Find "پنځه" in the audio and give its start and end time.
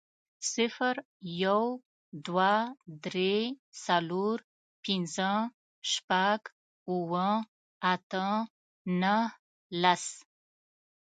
4.83-5.31